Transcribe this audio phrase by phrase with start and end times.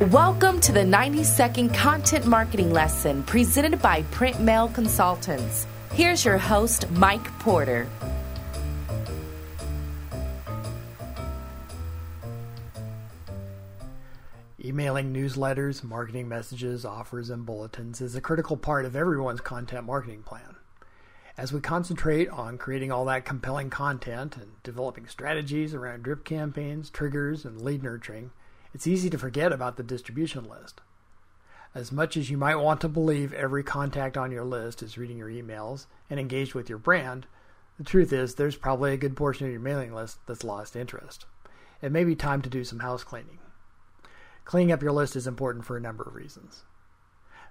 [0.00, 5.66] Welcome to the 90 second content marketing lesson presented by Print Mail Consultants.
[5.92, 7.86] Here's your host, Mike Porter.
[14.64, 20.22] Emailing newsletters, marketing messages, offers, and bulletins is a critical part of everyone's content marketing
[20.22, 20.56] plan.
[21.36, 26.88] As we concentrate on creating all that compelling content and developing strategies around drip campaigns,
[26.88, 28.30] triggers, and lead nurturing,
[28.74, 30.80] it's easy to forget about the distribution list.
[31.74, 35.18] As much as you might want to believe every contact on your list is reading
[35.18, 37.26] your emails and engaged with your brand,
[37.78, 41.24] the truth is there's probably a good portion of your mailing list that's lost interest.
[41.80, 43.38] It may be time to do some house cleaning.
[44.44, 46.64] Cleaning up your list is important for a number of reasons.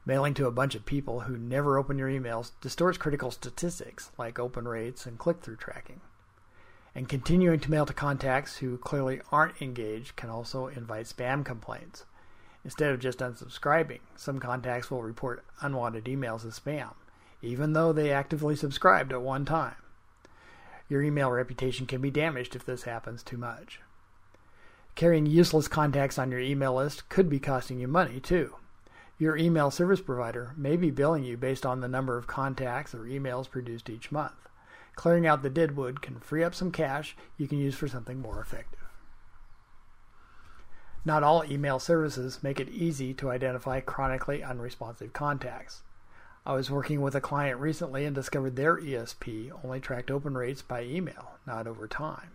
[0.06, 4.40] Mailing to a bunch of people who never open your emails distorts critical statistics like
[4.40, 6.02] open rates and click through tracking.
[6.94, 12.06] And continuing to mail to contacts who clearly aren't engaged can also invite spam complaints.
[12.64, 16.94] Instead of just unsubscribing, some contacts will report unwanted emails as spam,
[17.42, 19.76] even though they actively subscribed at one time.
[20.90, 23.80] Your email reputation can be damaged if this happens too much.
[24.94, 28.56] Carrying useless contacts on your email list could be costing you money, too.
[29.18, 33.06] Your email service provider may be billing you based on the number of contacts or
[33.06, 34.34] emails produced each month.
[34.96, 38.42] Clearing out the deadwood can free up some cash you can use for something more
[38.42, 38.80] effective.
[41.04, 45.82] Not all email services make it easy to identify chronically unresponsive contacts.
[46.46, 50.62] I was working with a client recently and discovered their ESP only tracked open rates
[50.62, 52.32] by email, not over time.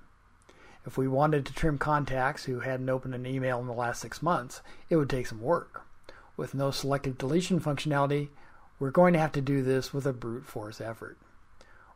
[0.84, 4.22] If we wanted to trim contacts who hadn't opened an email in the last six
[4.22, 5.82] months, it would take some work.
[6.36, 8.28] With no selective deletion functionality,
[8.78, 11.18] we're going to have to do this with a brute force effort.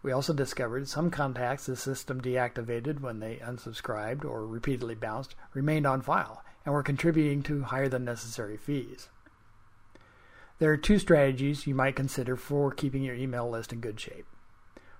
[0.02, 5.86] We also discovered some contacts the system deactivated when they unsubscribed or repeatedly bounced remained
[5.86, 9.08] on file and were contributing to higher than necessary fees.
[10.58, 14.26] There are two strategies you might consider for keeping your email list in good shape.